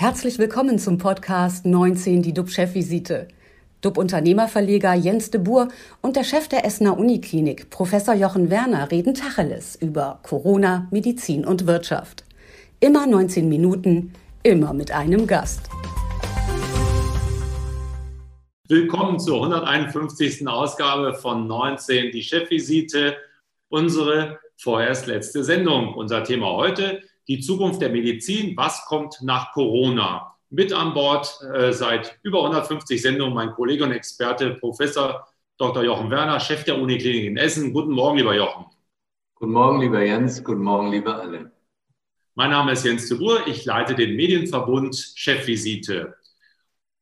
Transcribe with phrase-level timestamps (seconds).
[0.00, 3.26] Herzlich willkommen zum Podcast 19, die DUB-Chefvisite.
[3.80, 5.66] DUB-Unternehmerverleger Jens de Boer
[6.02, 11.66] und der Chef der Essener Uniklinik, Professor Jochen Werner, reden Tacheles über Corona, Medizin und
[11.66, 12.22] Wirtschaft.
[12.78, 14.12] Immer 19 Minuten,
[14.44, 15.68] immer mit einem Gast.
[18.68, 20.46] Willkommen zur 151.
[20.46, 23.16] Ausgabe von 19, die Chefvisite,
[23.68, 25.92] unsere vorerst letzte Sendung.
[25.94, 28.56] Unser Thema heute, die Zukunft der Medizin.
[28.56, 30.34] Was kommt nach Corona?
[30.50, 35.28] Mit an Bord äh, seit über 150 Sendungen mein Kollege und Experte, Professor
[35.58, 35.84] Dr.
[35.84, 37.72] Jochen Werner, Chef der Uniklinik in Essen.
[37.72, 38.64] Guten Morgen, lieber Jochen.
[39.34, 40.42] Guten Morgen, lieber Jens.
[40.42, 41.52] Guten Morgen, liebe alle.
[42.34, 43.46] Mein Name ist Jens de Boer.
[43.46, 46.14] Ich leite den Medienverbund Chefvisite.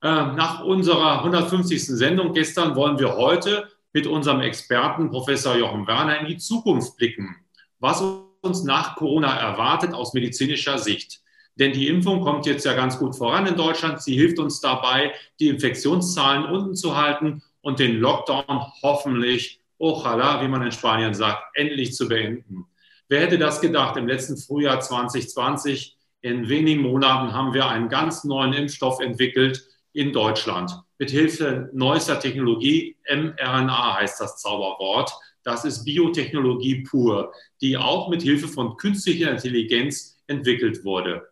[0.03, 1.87] Ähm, nach unserer 150.
[1.87, 7.37] Sendung gestern wollen wir heute mit unserem Experten Professor Jochen Werner in die Zukunft blicken,
[7.79, 8.03] was
[8.47, 11.21] uns nach Corona erwartet aus medizinischer Sicht.
[11.57, 14.03] Denn die Impfung kommt jetzt ja ganz gut voran in Deutschland.
[14.03, 20.49] Sie hilft uns dabei, die Infektionszahlen unten zu halten und den Lockdown hoffentlich, ochala, wie
[20.49, 22.67] man in Spanien sagt, endlich zu beenden.
[23.09, 23.97] Wer hätte das gedacht?
[23.97, 30.13] Im letzten Frühjahr 2020, in wenigen Monaten, haben wir einen ganz neuen Impfstoff entwickelt, in
[30.13, 30.73] Deutschland.
[30.99, 35.13] Mit Hilfe neuester Technologie, mRNA heißt das Zauberwort,
[35.47, 41.29] das ist Biotechnologie pur, die auch mit Hilfe von künstlicher Intelligenz entwickelt wurde.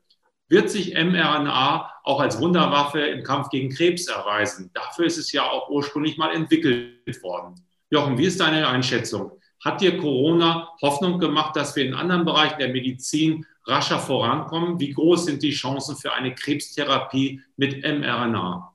[0.48, 4.70] Wird sich mRNA auch als Wunderwaffe im Kampf gegen Krebs erweisen?
[4.72, 7.56] Dafür ist es ja auch ursprünglich mal entwickelt worden.
[7.90, 9.32] Jochen, wie ist deine Einschätzung?
[9.64, 14.78] Hat dir Corona Hoffnung gemacht, dass wir in anderen Bereichen der Medizin rascher vorankommen?
[14.78, 18.73] Wie groß sind die Chancen für eine Krebstherapie mit mRNA?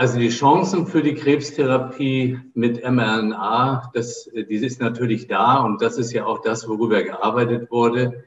[0.00, 5.98] Also die Chancen für die Krebstherapie mit mRNA, das, die ist natürlich da und das
[5.98, 8.24] ist ja auch das, worüber gearbeitet wurde.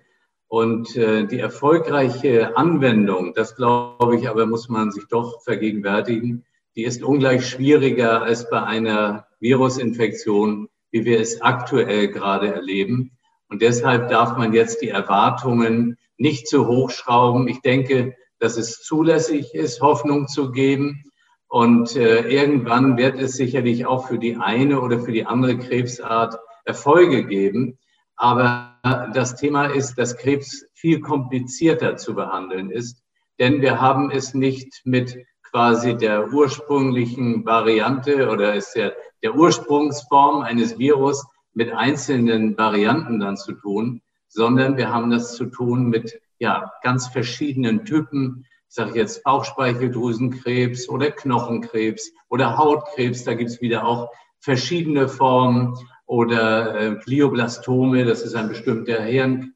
[0.48, 6.84] Und äh, die erfolgreiche Anwendung, das glaube ich, aber muss man sich doch vergegenwärtigen, die
[6.84, 13.18] ist ungleich schwieriger als bei einer Virusinfektion, wie wir es aktuell gerade erleben.
[13.50, 17.48] Und deshalb darf man jetzt die Erwartungen nicht zu hoch schrauben.
[17.48, 21.06] Ich denke, dass es zulässig ist, Hoffnung zu geben.
[21.54, 26.40] Und äh, irgendwann wird es sicherlich auch für die eine oder für die andere Krebsart
[26.66, 27.78] Erfolge geben.
[28.16, 28.80] Aber
[29.14, 33.04] das Thema ist, dass Krebs viel komplizierter zu behandeln ist,
[33.38, 40.42] denn wir haben es nicht mit quasi der ursprünglichen Variante oder ist der, der Ursprungsform
[40.42, 46.20] eines Virus, mit einzelnen Varianten dann zu tun, sondern wir haben das zu tun mit
[46.40, 48.48] ja, ganz verschiedenen Typen.
[48.76, 53.24] Ich jetzt Bauchspeicheldrüsenkrebs oder Knochenkrebs oder Hautkrebs.
[53.24, 58.06] Da gibt es wieder auch verschiedene Formen oder äh, Glioblastome.
[58.06, 59.54] Das ist ein bestimmter Hirn,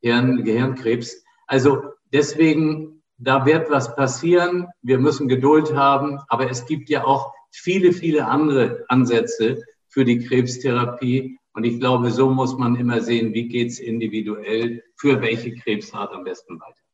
[0.00, 1.22] Hirn, Gehirnkrebs.
[1.46, 1.82] Also
[2.12, 4.66] deswegen, da wird was passieren.
[4.82, 6.18] Wir müssen Geduld haben.
[6.28, 11.38] Aber es gibt ja auch viele, viele andere Ansätze, für die Krebstherapie.
[11.54, 16.12] Und ich glaube, so muss man immer sehen, wie geht es individuell für welche Krebsart
[16.12, 16.87] am besten weiter.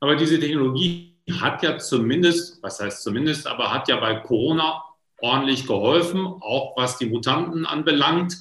[0.00, 4.82] Aber diese Technologie hat ja zumindest, was heißt zumindest, aber hat ja bei Corona
[5.18, 8.36] ordentlich geholfen, auch was die Mutanten anbelangt.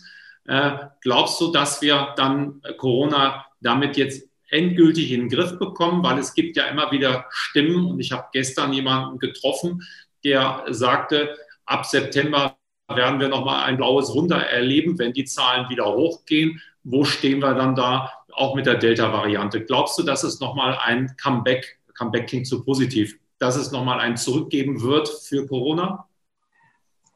[0.46, 0.72] Äh,
[1.02, 6.04] glaubst du, dass wir dann Corona damit jetzt endgültig in den Griff bekommen?
[6.04, 9.84] Weil es gibt ja immer wieder Stimmen und ich habe gestern jemanden getroffen,
[10.24, 12.56] der sagte, ab September
[12.88, 16.62] werden wir nochmal ein blaues Wunder erleben, wenn die Zahlen wieder hochgehen.
[16.84, 19.66] Wo stehen wir dann da, auch mit der Delta-Variante?
[19.66, 24.18] Glaubst du, dass es nochmal ein Comeback, Comeback klingt zu positiv, dass es nochmal ein
[24.18, 26.08] Zurückgeben wird für Corona?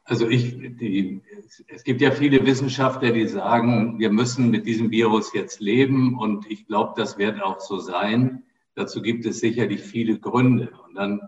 [0.06, 1.22] Also ich, die,
[1.68, 6.50] es gibt ja viele Wissenschaftler, die sagen, wir müssen mit diesem Virus jetzt leben und
[6.52, 8.44] ich glaube, das wird auch so sein.
[8.76, 10.74] Dazu gibt es sicherlich viele Gründe.
[10.86, 11.22] Und dann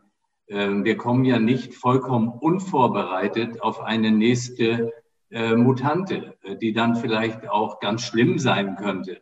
[0.47, 4.93] ähm, wir kommen ja nicht vollkommen unvorbereitet auf eine nächste
[5.31, 9.21] äh, Mutante, äh, die dann vielleicht auch ganz schlimm sein könnte.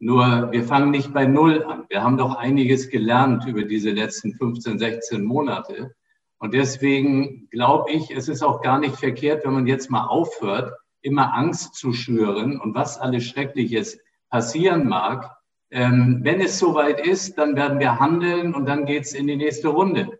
[0.00, 1.84] Nur wir fangen nicht bei Null an.
[1.88, 5.94] Wir haben doch einiges gelernt über diese letzten 15, 16 Monate.
[6.38, 10.72] Und deswegen glaube ich, es ist auch gar nicht verkehrt, wenn man jetzt mal aufhört,
[11.02, 13.98] immer Angst zu schüren und was alles Schreckliches
[14.30, 15.36] passieren mag.
[15.70, 19.68] Ähm, wenn es soweit ist, dann werden wir handeln und dann geht's in die nächste
[19.68, 20.18] Runde.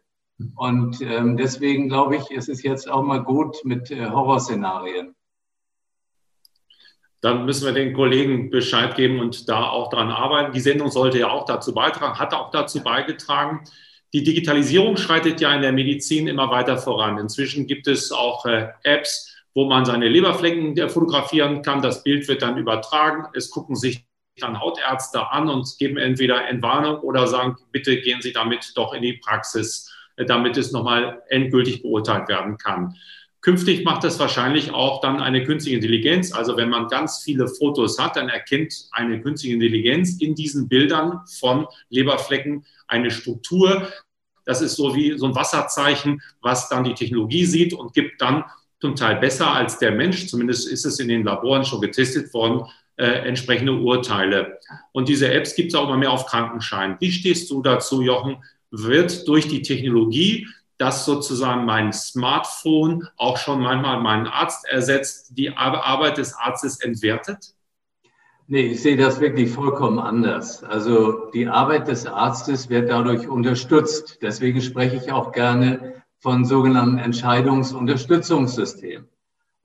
[0.56, 5.14] Und ähm, deswegen glaube ich, ist es jetzt auch mal gut mit äh, Horrorszenarien.
[7.20, 10.52] Dann müssen wir den Kollegen Bescheid geben und da auch dran arbeiten.
[10.52, 13.64] Die Sendung sollte ja auch dazu beitragen, hat auch dazu beigetragen.
[14.12, 17.18] Die Digitalisierung schreitet ja in der Medizin immer weiter voran.
[17.18, 21.82] Inzwischen gibt es auch äh, Apps, wo man seine Leberflecken äh, fotografieren kann.
[21.82, 23.26] Das Bild wird dann übertragen.
[23.34, 24.06] Es gucken sich
[24.40, 29.02] dann Hautärzte an und geben entweder Entwarnung oder sagen, bitte gehen Sie damit doch in
[29.02, 32.94] die Praxis, äh, damit es nochmal endgültig beurteilt werden kann.
[33.40, 36.32] Künftig macht das wahrscheinlich auch dann eine künstliche Intelligenz.
[36.32, 41.20] Also wenn man ganz viele Fotos hat, dann erkennt eine künstliche Intelligenz in diesen Bildern
[41.38, 43.88] von Leberflecken eine Struktur.
[44.44, 48.44] Das ist so wie so ein Wasserzeichen, was dann die Technologie sieht und gibt dann
[48.80, 52.64] zum Teil besser als der Mensch, zumindest ist es in den Laboren schon getestet worden,
[52.96, 54.58] äh, entsprechende Urteile.
[54.92, 56.96] Und diese Apps gibt es auch immer mehr auf Krankenschein.
[57.00, 58.42] Wie stehst du dazu, Jochen?
[58.70, 60.46] Wird durch die Technologie,
[60.78, 67.54] dass sozusagen mein Smartphone auch schon manchmal meinen Arzt ersetzt, die Arbeit des Arztes entwertet?
[68.46, 70.64] Nee, ich sehe das wirklich vollkommen anders.
[70.64, 74.20] Also die Arbeit des Arztes wird dadurch unterstützt.
[74.22, 79.06] Deswegen spreche ich auch gerne von sogenannten Entscheidungsunterstützungssystemen.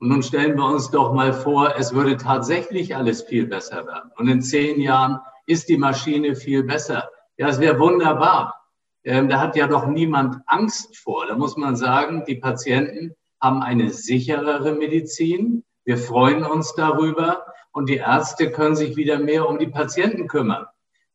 [0.00, 4.10] Und nun stellen wir uns doch mal vor, es würde tatsächlich alles viel besser werden.
[4.16, 7.08] Und in zehn Jahren ist die Maschine viel besser.
[7.38, 8.63] Ja, es wäre wunderbar.
[9.04, 11.26] Ähm, da hat ja doch niemand Angst vor.
[11.26, 15.64] Da muss man sagen, die Patienten haben eine sicherere Medizin.
[15.84, 17.44] Wir freuen uns darüber.
[17.72, 20.64] Und die Ärzte können sich wieder mehr um die Patienten kümmern.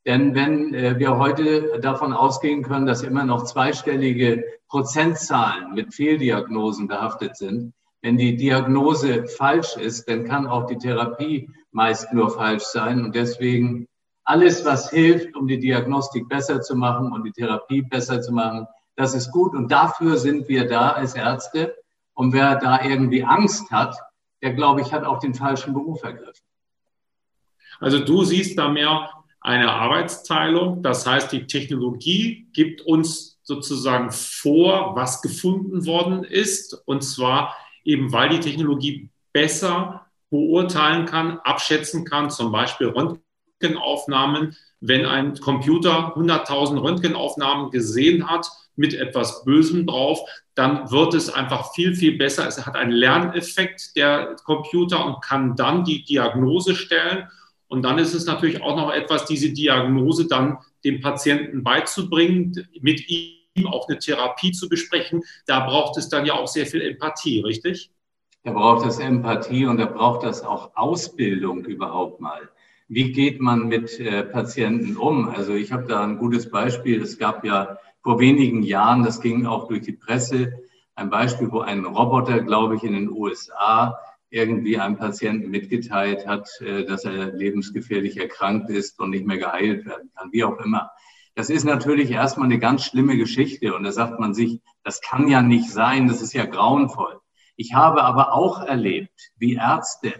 [0.05, 6.87] Denn wenn äh, wir heute davon ausgehen können, dass immer noch zweistellige Prozentzahlen mit Fehldiagnosen
[6.87, 12.63] behaftet sind, wenn die Diagnose falsch ist, dann kann auch die Therapie meist nur falsch
[12.63, 13.03] sein.
[13.03, 13.87] Und deswegen
[14.29, 18.67] alles, was hilft, um die Diagnostik besser zu machen und die Therapie besser zu machen,
[18.95, 19.55] das ist gut.
[19.55, 21.75] Und dafür sind wir da als Ärzte.
[22.13, 23.97] Und wer da irgendwie Angst hat,
[24.43, 26.45] der, glaube ich, hat auch den falschen Beruf ergriffen.
[27.79, 29.09] Also du siehst da mehr
[29.41, 30.83] eine Arbeitsteilung.
[30.83, 36.79] Das heißt, die Technologie gibt uns sozusagen vor, was gefunden worden ist.
[36.85, 42.89] Und zwar eben, weil die Technologie besser beurteilen kann, abschätzen kann, zum Beispiel
[43.61, 44.55] Röntgenaufnahmen.
[44.81, 50.19] Wenn ein Computer 100.000 Röntgenaufnahmen gesehen hat mit etwas Bösem drauf,
[50.55, 52.47] dann wird es einfach viel, viel besser.
[52.47, 57.27] Es hat einen Lerneffekt der Computer und kann dann die Diagnose stellen
[57.69, 63.07] und dann ist es natürlich auch noch etwas, diese Diagnose dann dem Patienten beizubringen, mit
[63.07, 65.21] ihm auch eine Therapie zu besprechen.
[65.45, 67.91] Da braucht es dann ja auch sehr viel Empathie, richtig?
[68.43, 72.49] Da braucht es Empathie und da braucht es auch Ausbildung überhaupt mal.
[72.91, 75.29] Wie geht man mit äh, Patienten um?
[75.29, 77.03] Also ich habe da ein gutes Beispiel.
[77.03, 80.53] Es gab ja vor wenigen Jahren, das ging auch durch die Presse,
[80.95, 83.99] ein Beispiel, wo ein Roboter, glaube ich, in den USA
[84.31, 89.85] irgendwie einem Patienten mitgeteilt hat, äh, dass er lebensgefährlich erkrankt ist und nicht mehr geheilt
[89.85, 90.89] werden kann, wie auch immer.
[91.35, 95.27] Das ist natürlich erstmal eine ganz schlimme Geschichte und da sagt man sich, das kann
[95.27, 97.19] ja nicht sein, das ist ja grauenvoll.
[97.55, 100.13] Ich habe aber auch erlebt, wie Ärzte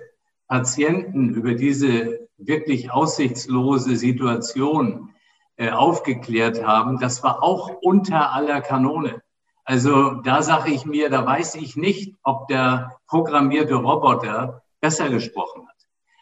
[0.48, 5.10] Patienten über diese wirklich aussichtslose Situation
[5.58, 7.00] äh, aufgeklärt haben.
[7.00, 9.22] Das war auch unter aller Kanone.
[9.66, 15.68] Also da sage ich mir, da weiß ich nicht, ob der programmierte Roboter besser gesprochen
[15.68, 15.76] hat.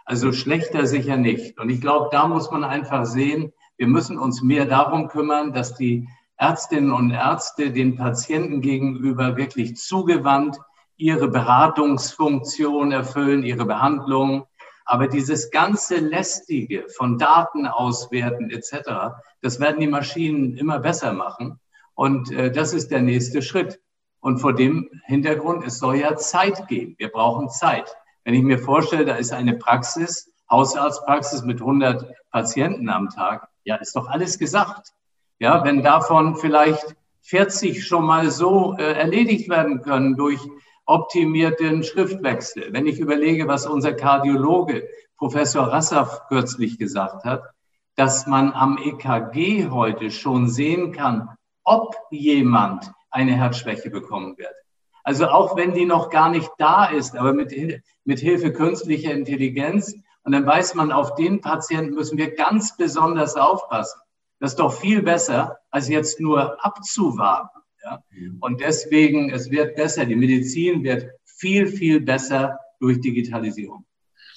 [0.06, 1.60] Also schlechter sicher nicht.
[1.60, 5.76] Und ich glaube, da muss man einfach sehen, wir müssen uns mehr darum kümmern, dass
[5.76, 10.58] die Ärztinnen und Ärzte den Patienten gegenüber wirklich zugewandt
[10.98, 14.46] ihre Beratungsfunktion erfüllen, ihre Behandlung.
[14.90, 21.60] Aber dieses ganze Lästige von Daten auswerten etc., das werden die Maschinen immer besser machen.
[21.94, 23.82] Und äh, das ist der nächste Schritt.
[24.22, 26.96] Und vor dem Hintergrund, es soll ja Zeit geben.
[26.98, 27.94] Wir brauchen Zeit.
[28.24, 33.76] Wenn ich mir vorstelle, da ist eine Praxis, Hausarztpraxis mit 100 Patienten am Tag, ja,
[33.76, 34.94] ist doch alles gesagt.
[35.40, 40.40] Ja, wenn davon vielleicht 40 schon mal so äh, erledigt werden können durch
[40.88, 42.72] optimierten Schriftwechsel.
[42.72, 47.44] Wenn ich überlege, was unser Kardiologe Professor Rassaf kürzlich gesagt hat,
[47.96, 51.30] dass man am EKG heute schon sehen kann,
[51.64, 54.54] ob jemand eine Herzschwäche bekommen wird.
[55.04, 57.54] Also auch wenn die noch gar nicht da ist, aber mit,
[58.06, 59.96] mit Hilfe künstlicher Intelligenz.
[60.24, 64.00] Und dann weiß man, auf den Patienten müssen wir ganz besonders aufpassen.
[64.40, 67.57] Das ist doch viel besser, als jetzt nur abzuwarten.
[67.88, 68.04] Ja?
[68.12, 68.38] Mhm.
[68.40, 70.06] Und deswegen, es wird besser.
[70.06, 73.86] Die Medizin wird viel, viel besser durch Digitalisierung.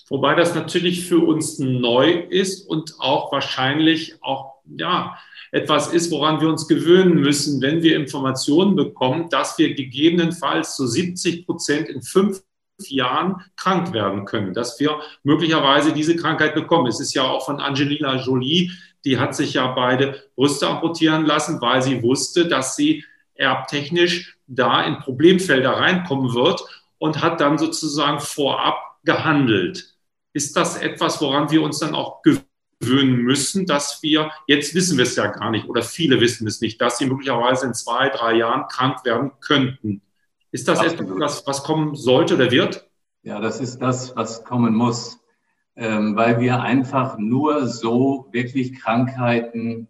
[0.09, 5.17] Wobei das natürlich für uns neu ist und auch wahrscheinlich auch, ja,
[5.53, 10.87] etwas ist, woran wir uns gewöhnen müssen, wenn wir Informationen bekommen, dass wir gegebenenfalls zu
[10.87, 12.43] 70 Prozent in fünf
[12.89, 16.87] Jahren krank werden können, dass wir möglicherweise diese Krankheit bekommen.
[16.87, 18.71] Es ist ja auch von Angelina Jolie,
[19.05, 23.05] die hat sich ja beide Brüste amputieren lassen, weil sie wusste, dass sie
[23.41, 26.63] erbtechnisch da in Problemfelder reinkommen wird
[26.99, 29.97] und hat dann sozusagen vorab gehandelt.
[30.33, 32.51] Ist das etwas, woran wir uns dann auch gewöhnen?
[32.83, 36.81] müssen, dass wir, jetzt wissen wir es ja gar nicht, oder viele wissen es nicht,
[36.81, 40.01] dass sie möglicherweise in zwei, drei Jahren krank werden könnten.
[40.51, 41.13] Ist das Absolut.
[41.13, 42.89] etwas, was kommen sollte oder wird?
[43.23, 45.21] Ja, das ist das, was kommen muss,
[45.77, 49.89] ähm, weil wir einfach nur so wirklich Krankheiten,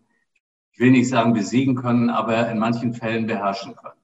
[0.80, 4.00] ich will nicht sagen besiegen können, aber in manchen Fällen beherrschen können.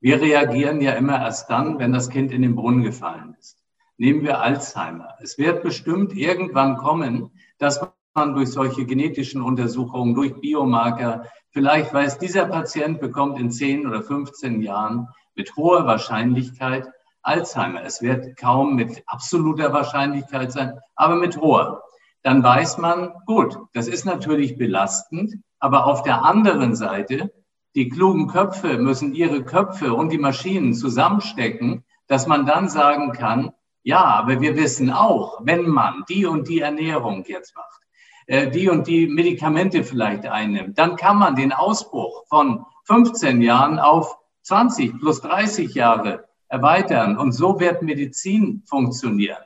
[0.00, 3.58] Wir reagieren ja immer erst dann, wenn das Kind in den Brunnen gefallen ist.
[3.98, 5.16] Nehmen wir Alzheimer.
[5.20, 7.84] Es wird bestimmt irgendwann kommen, dass
[8.14, 14.00] man durch solche genetischen Untersuchungen, durch Biomarker, vielleicht weiß, dieser Patient bekommt in 10 oder
[14.00, 16.88] 15 Jahren mit hoher Wahrscheinlichkeit
[17.22, 17.82] Alzheimer.
[17.82, 21.82] Es wird kaum mit absoluter Wahrscheinlichkeit sein, aber mit hoher.
[22.22, 27.32] Dann weiß man, gut, das ist natürlich belastend, aber auf der anderen Seite,
[27.74, 33.52] die klugen Köpfe müssen ihre Köpfe und die Maschinen zusammenstecken, dass man dann sagen kann,
[33.82, 37.80] ja, aber wir wissen auch, wenn man die und die Ernährung jetzt macht,
[38.26, 43.78] äh, die und die Medikamente vielleicht einnimmt, dann kann man den Ausbruch von 15 Jahren
[43.78, 47.16] auf 20 plus 30 Jahre erweitern.
[47.16, 49.42] Und so wird Medizin funktionieren.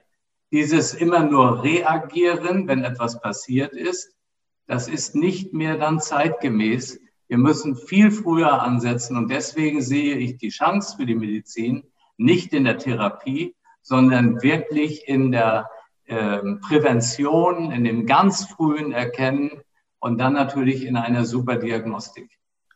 [0.55, 4.15] Dieses immer nur reagieren, wenn etwas passiert ist,
[4.69, 7.01] das ist nicht mehr dann zeitgemäß.
[7.27, 11.83] Wir müssen viel früher ansetzen und deswegen sehe ich die Chance für die Medizin
[12.19, 15.69] nicht in der Therapie, sondern wirklich in der
[16.05, 19.61] äh, Prävention, in dem ganz frühen Erkennen
[19.99, 22.31] und dann natürlich in einer Superdiagnostik.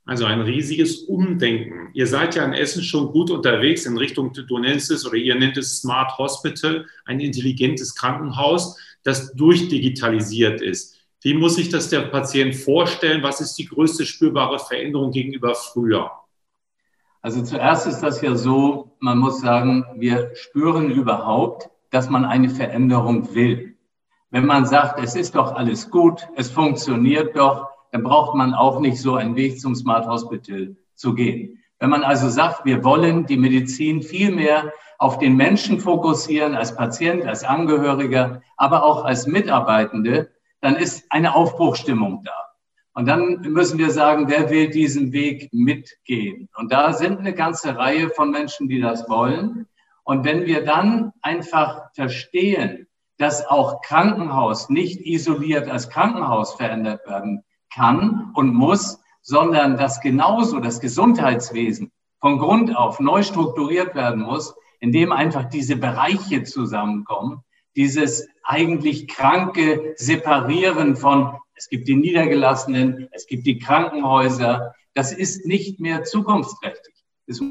[0.08, 1.90] Also ein riesiges Umdenken.
[1.92, 5.34] Ihr seid ja in Essen schon gut unterwegs in Richtung, du nennst es oder ihr
[5.34, 10.96] nennt es Smart Hospital, ein intelligentes Krankenhaus, das durchdigitalisiert ist.
[11.20, 13.22] Wie muss sich das der Patient vorstellen?
[13.22, 16.10] Was ist die größte spürbare Veränderung gegenüber früher?
[17.20, 22.48] Also zuerst ist das ja so, man muss sagen, wir spüren überhaupt, dass man eine
[22.48, 23.76] Veränderung will.
[24.30, 28.80] Wenn man sagt, es ist doch alles gut, es funktioniert doch, dann braucht man auch
[28.80, 31.62] nicht so einen Weg zum Smart Hospital zu gehen.
[31.78, 36.74] Wenn man also sagt, wir wollen die Medizin viel mehr auf den Menschen fokussieren, als
[36.74, 40.30] Patient, als Angehöriger, aber auch als Mitarbeitende,
[40.60, 42.32] dann ist eine Aufbruchstimmung da.
[42.94, 46.48] Und dann müssen wir sagen, wer will diesen Weg mitgehen?
[46.56, 49.68] Und da sind eine ganze Reihe von Menschen, die das wollen.
[50.02, 57.44] Und wenn wir dann einfach verstehen, dass auch Krankenhaus nicht isoliert als Krankenhaus verändert werden
[57.72, 64.54] kann und muss, sondern dass genauso das Gesundheitswesen von Grund auf neu strukturiert werden muss,
[64.80, 67.42] indem einfach diese Bereiche zusammenkommen,
[67.76, 75.46] dieses eigentlich kranke Separieren von, es gibt die Niedergelassenen, es gibt die Krankenhäuser, das ist
[75.46, 76.94] nicht mehr zukunftsträchtig.
[77.26, 77.42] Es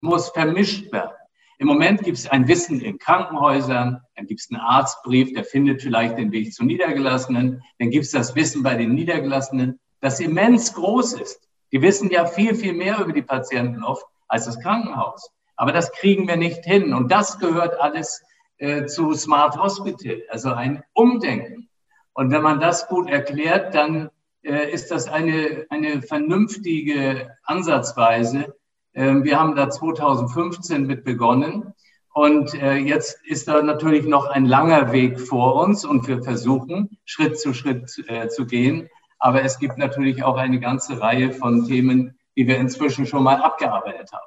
[0.00, 1.15] muss vermischt werden.
[1.58, 5.82] Im Moment gibt es ein Wissen in Krankenhäusern, dann gibt es einen Arztbrief, der findet
[5.82, 10.74] vielleicht den Weg zu Niedergelassenen, dann gibt es das Wissen bei den Niedergelassenen, das immens
[10.74, 11.40] groß ist.
[11.72, 15.30] Die wissen ja viel, viel mehr über die Patienten oft als das Krankenhaus.
[15.56, 16.92] Aber das kriegen wir nicht hin.
[16.92, 18.22] Und das gehört alles
[18.58, 21.68] äh, zu Smart Hospital, also ein Umdenken.
[22.12, 24.10] Und wenn man das gut erklärt, dann
[24.42, 28.54] äh, ist das eine, eine vernünftige Ansatzweise,
[28.96, 31.74] wir haben da 2015 mit begonnen.
[32.14, 36.96] Und äh, jetzt ist da natürlich noch ein langer Weg vor uns und wir versuchen,
[37.04, 38.88] Schritt zu Schritt äh, zu gehen.
[39.18, 43.36] Aber es gibt natürlich auch eine ganze Reihe von Themen, die wir inzwischen schon mal
[43.36, 44.24] abgearbeitet haben.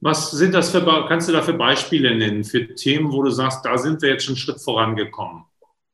[0.00, 3.66] Was sind das für, kannst du da für Beispiele nennen, für Themen, wo du sagst,
[3.66, 5.44] da sind wir jetzt schon einen Schritt vorangekommen?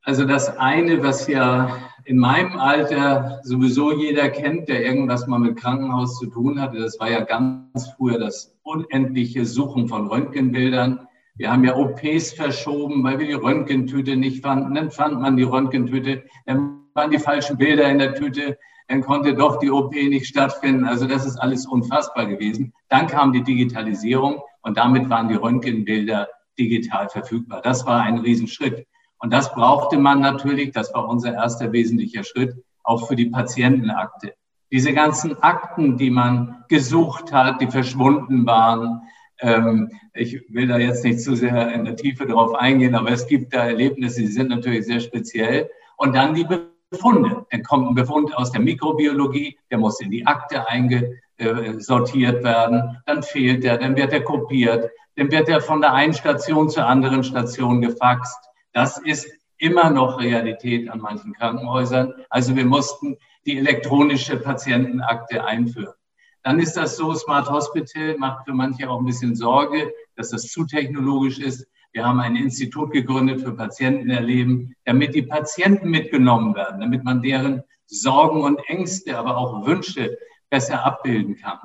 [0.02, 5.56] Also das eine, was ja in meinem Alter sowieso jeder kennt, der irgendwas mal mit
[5.56, 11.00] Krankenhaus zu tun hatte, das war ja ganz früher das unendliche Suchen von Röntgenbildern.
[11.34, 14.74] Wir haben ja OPs verschoben, weil wir die Röntgentüte nicht fanden.
[14.74, 18.56] Dann fand man die Röntgentüte, dann waren die falschen Bilder in der Tüte,
[18.88, 20.84] dann konnte doch die OP nicht stattfinden.
[20.84, 22.72] Also das ist alles unfassbar gewesen.
[22.88, 27.62] Dann kam die Digitalisierung und damit waren die Röntgenbilder digital verfügbar.
[27.62, 28.86] Das war ein Riesenschritt.
[29.18, 34.34] Und das brauchte man natürlich, das war unser erster wesentlicher Schritt, auch für die Patientenakte.
[34.70, 39.02] Diese ganzen Akten, die man gesucht hat, die verschwunden waren,
[39.40, 43.26] ähm, ich will da jetzt nicht zu sehr in der Tiefe drauf eingehen, aber es
[43.26, 45.70] gibt da Erlebnisse, die sind natürlich sehr speziell.
[45.96, 46.46] Und dann die
[46.90, 47.46] Befunde.
[47.50, 53.22] Dann kommt ein Befund aus der Mikrobiologie, der muss in die Akte eingesortiert werden, dann
[53.22, 57.24] fehlt der, dann wird er kopiert, dann wird er von der einen Station zur anderen
[57.24, 58.38] Station gefaxt.
[58.76, 62.12] Das ist immer noch Realität an manchen Krankenhäusern.
[62.28, 63.16] Also wir mussten
[63.46, 65.94] die elektronische Patientenakte einführen.
[66.42, 70.48] Dann ist das so, Smart Hospital macht für manche auch ein bisschen Sorge, dass das
[70.48, 71.66] zu technologisch ist.
[71.92, 77.62] Wir haben ein Institut gegründet für Patientenerleben, damit die Patienten mitgenommen werden, damit man deren
[77.86, 80.18] Sorgen und Ängste, aber auch Wünsche
[80.50, 81.60] besser abbilden kann.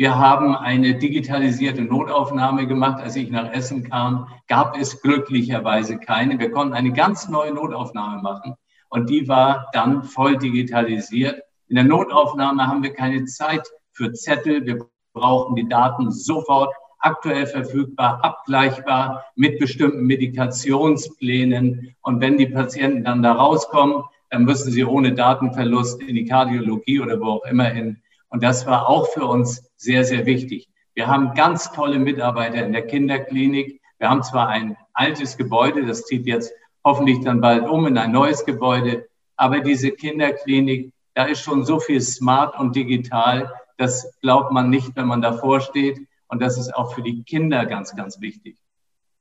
[0.00, 3.02] Wir haben eine digitalisierte Notaufnahme gemacht.
[3.02, 6.38] Als ich nach Essen kam, gab es glücklicherweise keine.
[6.38, 8.54] Wir konnten eine ganz neue Notaufnahme machen
[8.88, 11.42] und die war dann voll digitalisiert.
[11.68, 14.64] In der Notaufnahme haben wir keine Zeit für Zettel.
[14.64, 14.78] Wir
[15.12, 21.94] brauchen die Daten sofort aktuell verfügbar, abgleichbar mit bestimmten Medikationsplänen.
[22.00, 27.00] Und wenn die Patienten dann da rauskommen, dann müssen sie ohne Datenverlust in die Kardiologie
[27.00, 28.00] oder wo auch immer hin.
[28.30, 30.68] Und das war auch für uns sehr, sehr wichtig.
[30.94, 33.80] Wir haben ganz tolle Mitarbeiter in der Kinderklinik.
[33.98, 36.52] Wir haben zwar ein altes Gebäude, das zieht jetzt
[36.84, 41.80] hoffentlich dann bald um in ein neues Gebäude, aber diese Kinderklinik, da ist schon so
[41.80, 45.98] viel smart und digital, das glaubt man nicht, wenn man davor steht.
[46.28, 48.58] Und das ist auch für die Kinder ganz, ganz wichtig.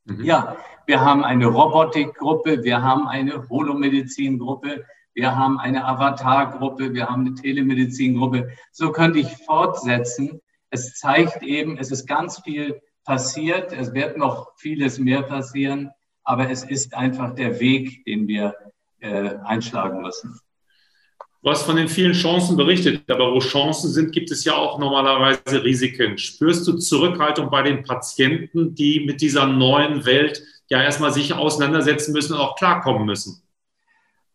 [0.06, 0.24] Mhm.
[0.24, 7.26] Ja, wir haben eine Robotikgruppe, wir haben eine Holomedizingruppe, wir haben eine Avatargruppe, wir haben
[7.26, 8.50] eine Telemedizingruppe.
[8.72, 10.42] So könnte ich fortsetzen.
[10.70, 13.74] Es zeigt eben, es ist ganz viel passiert.
[13.74, 15.92] Es wird noch vieles mehr passieren,
[16.24, 18.56] aber es ist einfach der Weg, den wir
[19.00, 20.40] äh, einschlagen müssen.
[21.42, 24.78] Du hast von den vielen Chancen berichtet, aber wo Chancen sind, gibt es ja auch
[24.78, 26.18] normalerweise Risiken.
[26.18, 32.12] Spürst du Zurückhaltung bei den Patienten, die mit dieser neuen Welt ja erstmal sich auseinandersetzen
[32.12, 33.42] müssen und auch klarkommen müssen?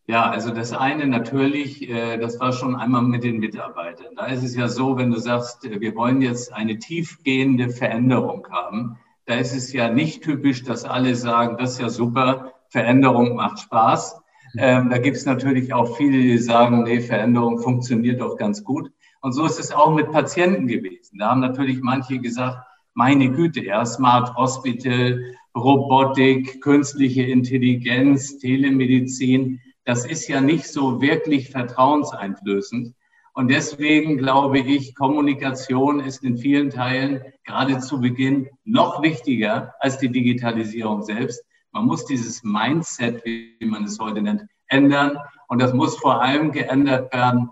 [0.07, 4.15] Ja, also das eine natürlich, äh, das war schon einmal mit den Mitarbeitern.
[4.17, 8.47] Da ist es ja so, wenn du sagst, äh, wir wollen jetzt eine tiefgehende Veränderung
[8.51, 13.37] haben, da ist es ja nicht typisch, dass alle sagen, das ist ja super, Veränderung
[13.37, 14.21] macht Spaß,
[14.59, 18.91] ähm, da gibt es natürlich auch viele, die sagen, nee, Veränderung funktioniert doch ganz gut.
[19.23, 21.19] Und so ist es auch mit Patienten gewesen.
[21.19, 22.59] Da haben natürlich manche gesagt,
[22.93, 25.19] meine Güte, ja, Smart Hospital,
[25.57, 32.95] Robotik, künstliche Intelligenz, Telemedizin, das ist ja nicht so wirklich vertrauenseinflößend.
[33.35, 39.99] Und deswegen glaube ich, Kommunikation ist in vielen Teilen gerade zu Beginn noch wichtiger als
[39.99, 41.44] die Digitalisierung selbst.
[41.73, 45.18] Man muss dieses Mindset, wie man es heute nennt, ändern.
[45.49, 47.51] Und das muss vor allem geändert werden,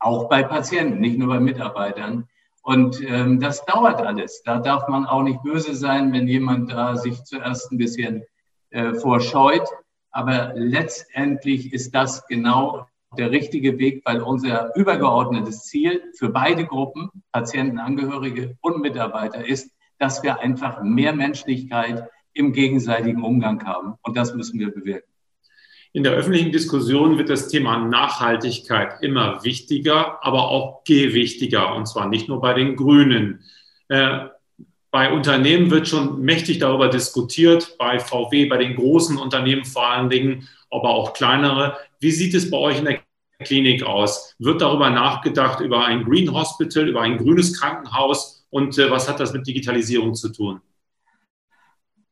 [0.00, 2.26] auch bei Patienten, nicht nur bei Mitarbeitern.
[2.62, 4.42] Und ähm, das dauert alles.
[4.44, 8.24] Da darf man auch nicht böse sein, wenn jemand da sich zuerst ein bisschen
[8.70, 9.66] äh, vorscheut.
[10.10, 17.10] Aber letztendlich ist das genau der richtige Weg, weil unser übergeordnetes Ziel für beide Gruppen,
[17.32, 23.94] Patienten, Angehörige und Mitarbeiter, ist, dass wir einfach mehr Menschlichkeit, im gegenseitigen Umgang haben.
[24.02, 25.10] Und das müssen wir bewirken.
[25.92, 32.08] In der öffentlichen Diskussion wird das Thema Nachhaltigkeit immer wichtiger, aber auch gewichtiger, und zwar
[32.08, 33.42] nicht nur bei den Grünen.
[33.88, 34.26] Äh,
[34.90, 40.10] bei Unternehmen wird schon mächtig darüber diskutiert, bei VW, bei den großen Unternehmen vor allen
[40.10, 41.76] Dingen, aber auch kleinere.
[42.00, 43.00] Wie sieht es bei euch in der
[43.44, 44.34] Klinik aus?
[44.38, 48.44] Wird darüber nachgedacht, über ein Green Hospital, über ein grünes Krankenhaus?
[48.50, 50.60] Und äh, was hat das mit Digitalisierung zu tun?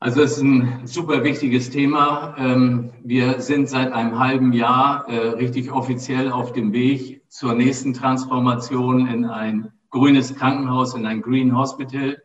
[0.00, 2.36] Also es ist ein super wichtiges Thema.
[2.38, 7.94] Ähm, wir sind seit einem halben Jahr äh, richtig offiziell auf dem Weg zur nächsten
[7.94, 12.22] Transformation in ein grünes Krankenhaus, in ein Green Hospital.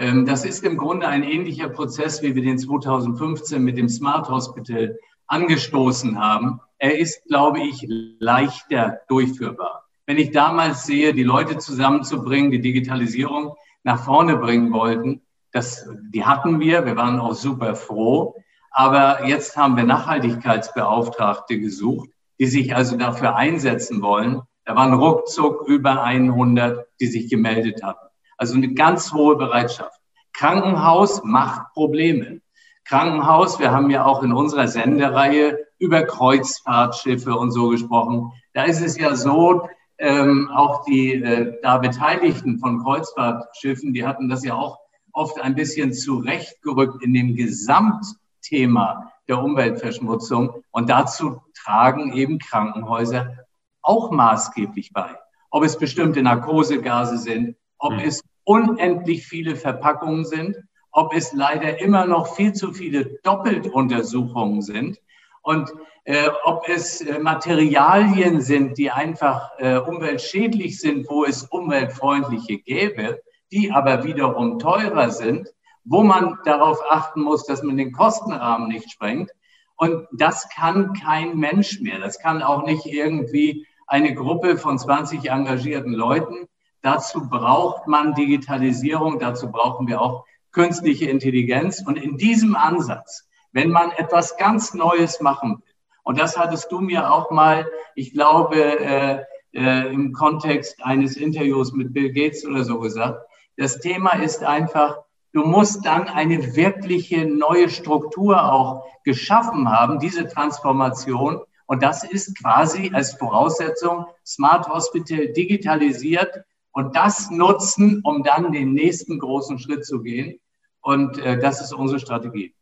[0.00, 4.30] Ähm, das ist im Grunde ein ähnlicher Prozess, wie wir den 2015 mit dem Smart
[4.30, 6.60] Hospital angestoßen haben.
[6.78, 9.84] Er ist, glaube ich, leichter durchführbar.
[10.06, 15.20] Wenn ich damals sehe, die Leute zusammenzubringen, die Digitalisierung nach vorne bringen wollten,
[15.52, 18.36] das, die hatten wir, wir waren auch super froh.
[18.70, 22.08] Aber jetzt haben wir Nachhaltigkeitsbeauftragte gesucht,
[22.38, 24.40] die sich also dafür einsetzen wollen.
[24.64, 28.09] Da waren ruckzuck über 100, die sich gemeldet hatten.
[28.40, 30.00] Also eine ganz hohe Bereitschaft.
[30.32, 32.40] Krankenhaus macht Probleme.
[32.84, 38.32] Krankenhaus, wir haben ja auch in unserer Sendereihe über Kreuzfahrtschiffe und so gesprochen.
[38.54, 44.30] Da ist es ja so, ähm, auch die äh, da Beteiligten von Kreuzfahrtschiffen, die hatten
[44.30, 44.78] das ja auch
[45.12, 50.64] oft ein bisschen zurechtgerückt in dem Gesamtthema der Umweltverschmutzung.
[50.70, 53.36] Und dazu tragen eben Krankenhäuser
[53.82, 55.14] auch maßgeblich bei.
[55.50, 58.00] Ob es bestimmte Narkosegase sind, ob mhm.
[58.00, 60.56] es unendlich viele Verpackungen sind,
[60.92, 64.98] ob es leider immer noch viel zu viele Doppeltuntersuchungen sind
[65.42, 65.72] und
[66.04, 73.20] äh, ob es äh, Materialien sind, die einfach äh, umweltschädlich sind, wo es umweltfreundliche gäbe
[73.52, 75.48] die aber wiederum teurer sind,
[75.84, 79.30] wo man darauf achten muss, dass man den Kostenrahmen nicht sprengt.
[79.76, 81.98] Und das kann kein Mensch mehr.
[81.98, 86.46] Das kann auch nicht irgendwie eine Gruppe von 20 engagierten Leuten.
[86.82, 91.82] Dazu braucht man Digitalisierung, dazu brauchen wir auch künstliche Intelligenz.
[91.86, 95.70] Und in diesem Ansatz, wenn man etwas ganz Neues machen will,
[96.02, 101.72] und das hattest du mir auch mal, ich glaube, äh, äh, im Kontext eines Interviews
[101.72, 103.20] mit Bill Gates oder so gesagt,
[103.56, 104.98] das Thema ist einfach,
[105.32, 111.40] du musst dann eine wirkliche neue Struktur auch geschaffen haben, diese Transformation.
[111.66, 118.72] Und das ist quasi als Voraussetzung Smart Hospital digitalisiert und das nutzen, um dann den
[118.72, 120.40] nächsten großen Schritt zu gehen.
[120.80, 122.54] Und äh, das ist unsere Strategie.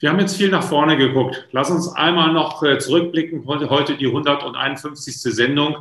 [0.00, 1.48] Wir haben jetzt viel nach vorne geguckt.
[1.50, 3.46] Lass uns einmal noch äh, zurückblicken.
[3.46, 5.20] Heute die 151.
[5.22, 5.76] Sendung.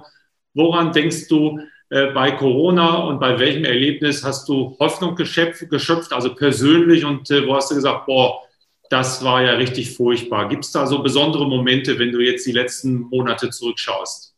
[0.53, 6.33] Woran denkst du äh, bei Corona und bei welchem Erlebnis hast du Hoffnung geschöpft, also
[6.33, 7.05] persönlich?
[7.05, 8.41] Und äh, wo hast du gesagt, boah,
[8.89, 10.49] das war ja richtig furchtbar.
[10.49, 14.37] Gibt es da so besondere Momente, wenn du jetzt die letzten Monate zurückschaust?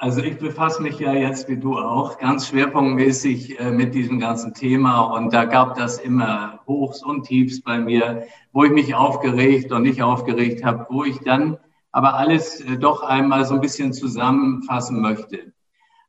[0.00, 4.54] Also ich befasse mich ja jetzt wie du auch ganz schwerpunktmäßig äh, mit diesem ganzen
[4.54, 9.72] Thema und da gab das immer Hochs und Tiefs bei mir, wo ich mich aufgeregt
[9.72, 11.58] und nicht aufgeregt habe, wo ich dann
[11.90, 15.52] aber alles äh, doch einmal so ein bisschen zusammenfassen möchte.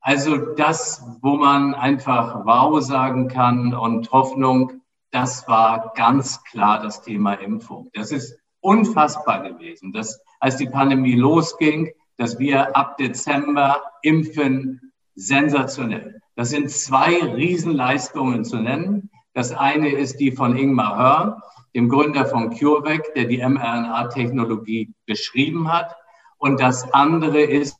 [0.01, 7.01] Also das, wo man einfach Wow sagen kann und Hoffnung, das war ganz klar das
[7.01, 7.89] Thema Impfung.
[7.93, 16.21] Das ist unfassbar gewesen, dass als die Pandemie losging, dass wir ab Dezember impfen, sensationell.
[16.35, 19.09] Das sind zwei Riesenleistungen zu nennen.
[19.33, 25.71] Das eine ist die von Ingmar Hör, dem Gründer von CureVac, der die mRNA-Technologie beschrieben
[25.71, 25.95] hat.
[26.37, 27.77] Und das andere ist,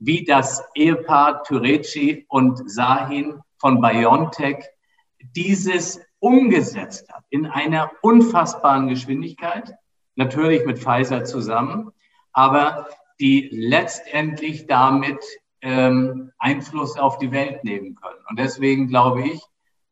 [0.00, 4.64] wie das Ehepaar Tureci und Sahin von BioNTech
[5.36, 9.76] dieses umgesetzt hat in einer unfassbaren Geschwindigkeit,
[10.16, 11.92] natürlich mit Pfizer zusammen,
[12.32, 12.88] aber
[13.20, 15.18] die letztendlich damit
[15.60, 18.20] ähm, Einfluss auf die Welt nehmen können.
[18.28, 19.42] Und deswegen glaube ich,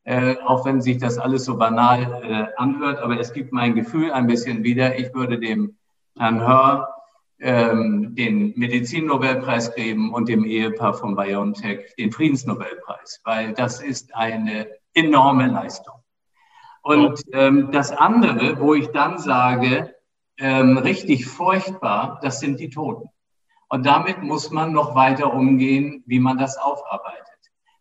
[0.05, 4.13] äh, auch wenn sich das alles so banal äh, anhört, aber es gibt mein Gefühl
[4.13, 5.77] ein bisschen wieder, ich würde dem
[6.17, 6.89] Herrn Hör
[7.41, 14.69] ähm, den Medizinnobelpreis geben und dem Ehepaar von BioNTech den Friedensnobelpreis, weil das ist eine
[14.95, 15.95] enorme Leistung.
[16.83, 19.93] Und ähm, das andere, wo ich dann sage,
[20.39, 23.09] ähm, richtig furchtbar, das sind die Toten.
[23.69, 27.27] Und damit muss man noch weiter umgehen, wie man das aufarbeitet.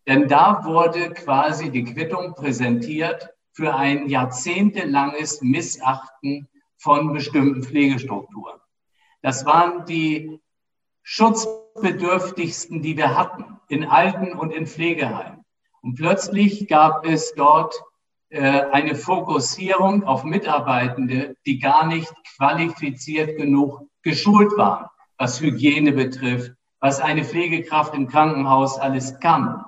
[0.08, 8.60] Denn da wurde quasi die Quittung präsentiert für ein jahrzehntelanges Missachten von bestimmten Pflegestrukturen.
[9.22, 10.40] Das waren die
[11.04, 15.46] schutzbedürftigsten, die wir hatten, in Alten- und in Pflegeheimen.
[15.82, 17.76] Und plötzlich gab es dort
[18.30, 26.54] äh, eine Fokussierung auf Mitarbeitende, die gar nicht qualifiziert genug geschult waren was Hygiene betrifft,
[26.80, 29.64] was eine Pflegekraft im Krankenhaus alles kann.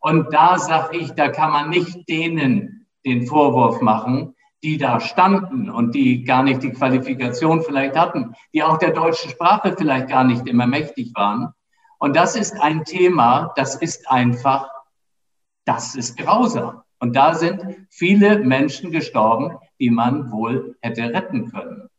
[0.00, 5.70] Und da sage ich, da kann man nicht denen den Vorwurf machen, die da standen
[5.70, 10.24] und die gar nicht die Qualifikation vielleicht hatten, die auch der deutschen Sprache vielleicht gar
[10.24, 11.52] nicht immer mächtig waren.
[11.98, 14.70] Und das ist ein Thema, das ist einfach,
[15.66, 16.82] das ist grausam.
[16.98, 21.89] Und da sind viele Menschen gestorben, die man wohl hätte retten können.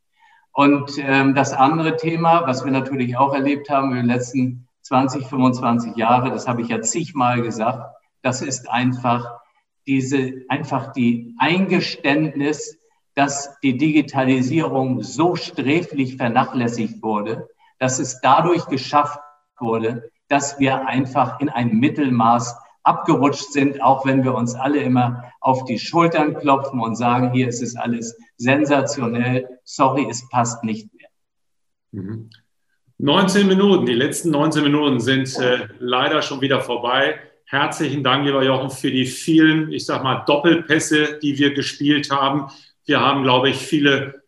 [0.53, 5.25] Und ähm, das andere Thema, was wir natürlich auch erlebt haben in den letzten 20,
[5.27, 9.39] 25 Jahre, das habe ich ja zigmal gesagt, das ist einfach
[9.87, 12.77] diese, einfach die Eingeständnis,
[13.15, 19.19] dass die Digitalisierung so sträflich vernachlässigt wurde, dass es dadurch geschafft
[19.59, 25.31] wurde, dass wir einfach in ein Mittelmaß abgerutscht sind, auch wenn wir uns alle immer
[25.39, 30.89] auf die Schultern klopfen und sagen, hier ist es alles sensationell, sorry, es passt nicht
[30.93, 31.09] mehr.
[31.91, 32.29] Mhm.
[32.97, 37.19] 19 Minuten, die letzten 19 Minuten sind äh, leider schon wieder vorbei.
[37.45, 42.51] Herzlichen Dank, lieber Jochen, für die vielen, ich sag mal, Doppelpässe, die wir gespielt haben.
[42.85, 44.21] Wir haben, glaube ich, viele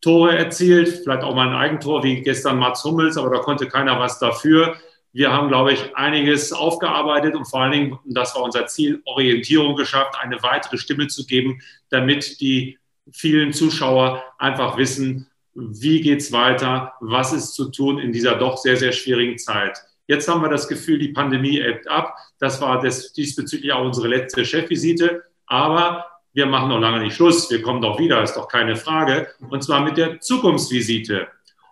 [0.00, 3.98] Tore erzielt, vielleicht auch mal ein Eigentor wie gestern Mats Hummels, aber da konnte keiner
[3.98, 4.76] was dafür.
[5.12, 9.02] Wir haben, glaube ich, einiges aufgearbeitet und vor allen Dingen, und das war unser Ziel,
[9.04, 12.78] Orientierung geschafft, eine weitere Stimme zu geben, damit die
[13.12, 18.58] vielen Zuschauer einfach wissen, wie geht es weiter, was ist zu tun in dieser doch
[18.58, 19.78] sehr, sehr schwierigen Zeit.
[20.06, 22.16] Jetzt haben wir das Gefühl, die Pandemie ebbt ab.
[22.38, 25.24] Das war diesbezüglich auch unsere letzte Chefvisite.
[25.46, 27.50] Aber wir machen noch lange nicht Schluss.
[27.50, 29.28] Wir kommen doch wieder, ist doch keine Frage.
[29.50, 31.28] Und zwar mit der Zukunftsvisite.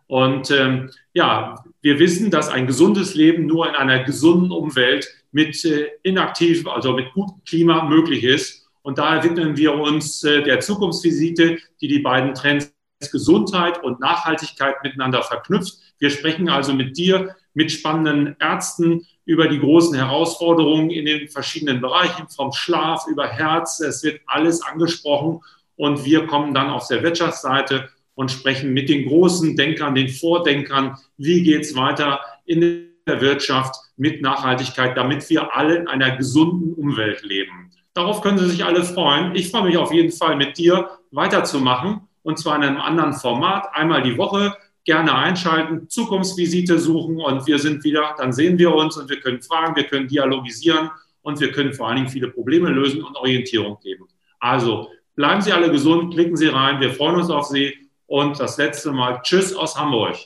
[0.09, 5.65] Und ähm, ja, wir wissen, dass ein gesundes Leben nur in einer gesunden Umwelt mit
[5.65, 8.69] äh, inaktiv, also mit gutem Klima möglich ist.
[8.83, 12.73] Und daher widmen wir uns äh, der Zukunftsvisite, die die beiden Trends
[13.13, 15.75] Gesundheit und Nachhaltigkeit miteinander verknüpft.
[15.99, 21.81] Wir sprechen also mit dir, mit spannenden Ärzten über die großen Herausforderungen in den verschiedenen
[21.81, 23.81] Bereichen, vom Schlaf über Herz.
[23.81, 25.41] Es wird alles angesprochen
[25.77, 30.97] und wir kommen dann auf der Wirtschaftsseite und sprechen mit den großen Denkern, den Vordenkern,
[31.17, 36.75] wie geht es weiter in der Wirtschaft mit Nachhaltigkeit, damit wir alle in einer gesunden
[36.75, 37.71] Umwelt leben.
[37.95, 39.35] Darauf können Sie sich alle freuen.
[39.37, 43.69] Ich freue mich auf jeden Fall mit dir weiterzumachen und zwar in einem anderen Format,
[43.73, 44.55] einmal die Woche.
[44.85, 49.43] Gerne einschalten, Zukunftsvisite suchen und wir sind wieder, dann sehen wir uns und wir können
[49.43, 50.91] fragen, wir können dialogisieren
[51.23, 54.07] und wir können vor allen Dingen viele Probleme lösen und Orientierung geben.
[54.39, 57.75] Also bleiben Sie alle gesund, klicken Sie rein, wir freuen uns auf Sie
[58.07, 60.17] und das letzte Mal Tschüss aus Hamburg.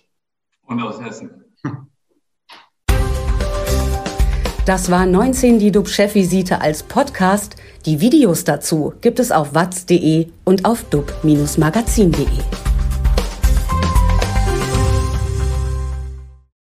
[0.62, 1.44] Und aus Hessen.
[4.66, 7.56] Das war 19 die DUB-Chefvisite als Podcast.
[7.86, 12.69] Die Videos dazu gibt es auf watz.de und auf dub-magazin.de.